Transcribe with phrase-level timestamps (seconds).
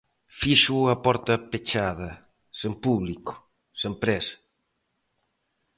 [0.39, 2.11] Fíxoo a porta pechada,
[2.59, 3.33] sen público,
[3.81, 4.37] sen prensa.